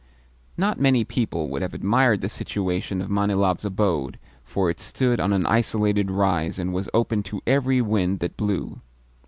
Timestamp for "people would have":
1.03-1.75